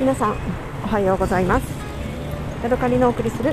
[0.00, 0.36] 皆さん
[0.82, 1.66] おはようございます。
[2.64, 3.52] ヤドカリのお送りする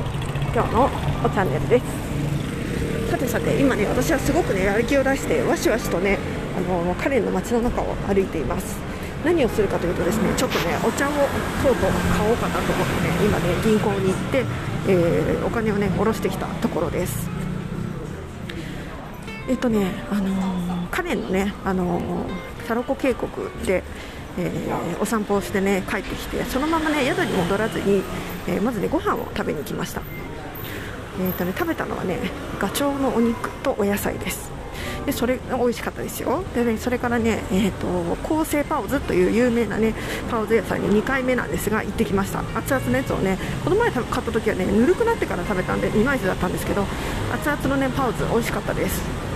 [0.54, 0.90] 今日の
[1.24, 3.12] おチャンネルです。
[3.12, 6.18] さてさて今ね私はすごくねやる気を出してわしわしとね
[6.58, 8.76] あのカレンの街の中を歩いています。
[9.24, 11.18] 何をするかというとですねちょっとねお茶をと
[11.72, 14.46] うとう買おうかなと思ってね今ね銀行に行って、
[14.88, 17.30] えー、お金をね下ろしてきたところです。
[19.48, 23.32] えっとねあのー、カレンのねあのー、サロコ渓谷
[23.68, 23.84] で
[24.38, 28.02] えー、お散歩をしてね帰ってきてそのままね宿に戻らずに、
[28.48, 30.02] えー、まずねご飯を食べに行きました、
[31.20, 32.20] えーとね、食べたのはね
[32.60, 34.52] ガチョウのお肉とお野菜です。
[35.06, 36.44] でそれが美味しかったですよ。
[36.54, 39.96] で、ね、それからね、えーと、構成パオズという有名なね
[40.30, 42.44] パオズ屋さんに2回目なんですが行ってきました。
[42.56, 46.86] 熱々のやつをねこの前買った時はねぬるくなってから食べたんで2枚ずだったんですけど
[47.34, 49.31] 熱々のねパオズ美味しかったです。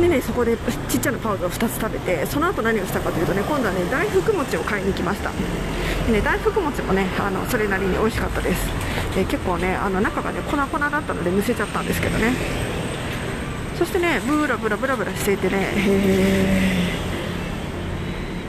[0.00, 0.56] でねそこで
[0.88, 5.30] ちっちゃなパウダーを2つ食べてその後何をしたかというとね今度はね大福餅を買いに行きました。
[6.06, 8.68] でね大福餅もねあのそれなりに美味しかったです、
[9.16, 12.32] え結構ねあの中がね粉々だったのでむせちゃったんですけどね。
[13.78, 15.66] そしてねブラブラブラブラしていてね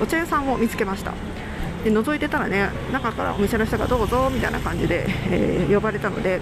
[0.02, 1.14] お茶屋さんを見つけました。
[1.84, 6.42] で覗いてたらね中からお店の人がどうぞみたいな感じで、えー、呼ばれたので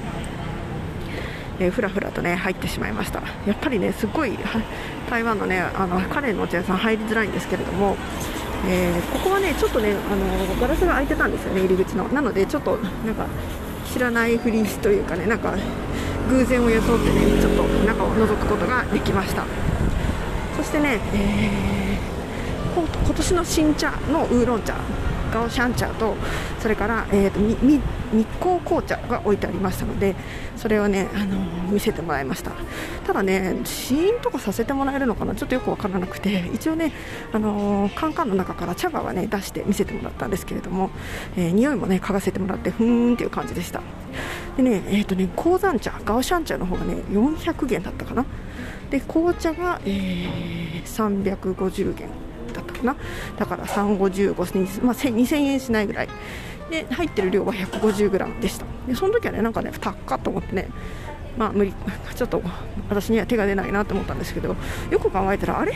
[1.58, 3.22] えー、ふらふらとね入ってしまいました。
[3.48, 4.38] やっぱりねすごい
[5.10, 7.96] 台湾のねあのカレーのお茶屋さん入りづらいんですけれども、
[8.68, 12.08] えー、ここはねちょっとねあのガラスが開いてたんですよね入り口の。
[12.10, 13.28] なのでちょっとなんか
[13.92, 15.56] 知らないふりというかねなんか
[16.30, 19.46] 偶然を装ってねちょっと中を覗くことができました。
[20.58, 24.76] そしてね、えー、今年の新茶のウーロン茶。
[25.32, 26.16] ガオシャン茶と
[26.60, 27.80] それから、えーと、日
[28.40, 30.16] 光紅茶が置いてありましたので
[30.56, 31.38] それをね、あの
[31.72, 32.52] 見せてもらいました。
[33.06, 35.36] ただね試飲とかさせてもらえるのかな？
[35.36, 36.92] ちょっとよく分からなくて一応ね、
[37.32, 40.90] あのカンカンの中から茶葉はね出して見せてもらったんですけれども、
[41.36, 43.82] えー、匂いもね嗅がせてもらってふーんっていう感じでした。
[44.58, 48.26] でねえっ、とね鉱山茶ガオシャン茶の方がね400元だったかな？
[48.90, 52.25] で紅茶が、えー、350元。
[52.86, 52.96] な。
[53.38, 56.10] だから355、まあ、2000円しないぐらい。
[56.70, 58.66] で入ってる量は 150g でした。
[58.88, 60.68] でその時はねなんかね高っと思ってね。
[61.38, 61.74] まあ無理。
[62.16, 62.42] ちょっと
[62.90, 64.56] 私には手が出ないなと思ったんですけど
[64.90, 65.74] よく考えたらあれ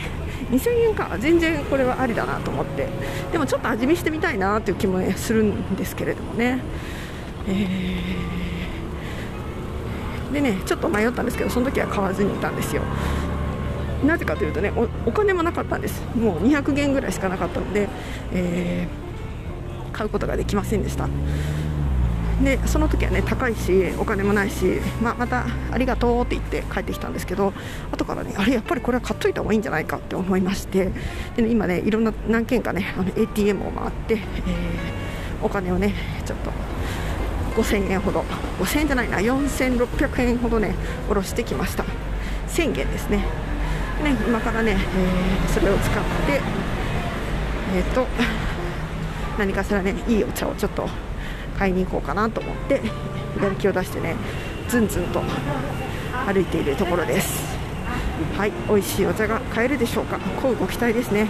[0.50, 1.16] ？2000円か。
[1.18, 2.88] 全然これはありだなと思って。
[3.32, 6.60] でもちょっと味見してみたいなという気も、するんですけれどもね、
[7.46, 12.82] えー、でねちょっと迷ったんですけどその時は買わずにいたんですよ。
[14.04, 14.72] なぜかというとね
[15.06, 16.02] お金もなかったんです。
[16.16, 17.88] もう200元ぐらいしかなかったので、
[18.32, 21.08] えー、買うことができませんでした。
[22.42, 27.52] でその時はね高いしお金もないし、まあ、またありがとうって言って帰ってきたんですけど
[27.92, 30.90] 後からねあれやっぱりこれは買っといた方がいいんじゃないかって思いまして
[31.36, 35.92] で、ね、今ねいろんな何件かねあの ATM を回って、えー、お金をね
[36.24, 36.50] ちょっと
[37.60, 38.20] 5000円ほど
[38.58, 40.74] 5000円じゃないな4600円ほどね
[41.08, 41.84] 下ろしてきました。
[42.48, 43.49] 1000元ですね。
[44.02, 45.92] ね、今からね、えー、それを使っ
[46.26, 46.40] て、
[47.74, 48.06] えーと、
[49.38, 50.88] 何かしらねいいお茶をちょっと
[51.58, 52.80] 買いに行こうかなと思って
[53.40, 54.16] やる気を出してね
[54.68, 55.22] ずんずんと
[56.26, 57.50] 歩いているところです。
[58.36, 60.18] はい美味しいお茶が買えるでしょうか。
[60.18, 61.28] こうご期待ですね。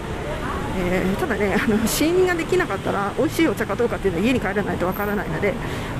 [0.78, 5.52] えー、ただねあの試飲ができなかったら美味しいお茶かどうかっていうのは家に帰らないとわからないので、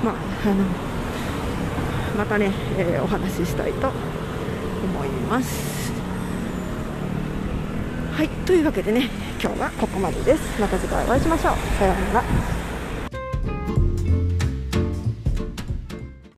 [0.04, 0.64] まあ、あの
[2.16, 5.79] またね、えー、お話ししたいと思います。
[8.20, 9.08] はいというわけでね
[9.42, 10.60] 今日はここまでです。
[10.60, 11.54] また次回お会いしましょう。
[11.78, 12.59] さようなら。